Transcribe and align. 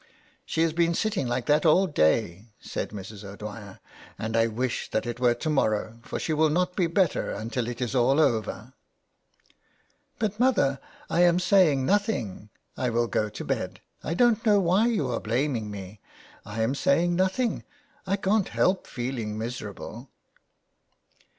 "She 0.47 0.63
has 0.63 0.73
been 0.73 0.95
sitting 0.95 1.27
like 1.27 1.45
that 1.45 1.63
all 1.63 1.85
day," 1.85 2.49
said 2.59 2.89
Mrs. 2.89 3.23
O'Dwyer," 3.23 3.79
and 4.17 4.35
I 4.35 4.47
wish 4.47 4.89
that 4.89 5.05
it 5.05 5.19
were 5.19 5.35
250 5.35 5.45
THE 5.45 5.53
WEDDING 5.53 5.65
GOWN. 5.69 5.77
to 5.91 5.99
morrow, 5.99 6.07
for 6.07 6.19
she 6.19 6.33
will 6.33 6.49
not 6.49 6.75
be 6.75 6.87
better 6.87 7.29
until 7.29 7.67
it 7.67 7.79
is 7.81 7.93
all 7.93 8.19
over." 8.19 8.73
*' 9.39 10.17
But, 10.17 10.39
mother, 10.39 10.79
I 11.07 11.21
am 11.21 11.37
saying 11.37 11.85
nothing; 11.85 12.49
I 12.75 12.89
will 12.89 13.05
go 13.05 13.29
to 13.29 13.45
bed. 13.45 13.79
I 14.03 14.15
don't 14.15 14.43
know 14.43 14.59
why 14.59 14.87
you 14.87 15.07
are 15.11 15.19
blaming 15.19 15.69
me. 15.69 15.99
I 16.47 16.63
am 16.63 16.73
saying 16.73 17.15
nothing. 17.15 17.63
I 18.07 18.15
can't 18.15 18.49
help 18.49 18.87
feeling 18.87 19.37
miserable." 19.37 20.09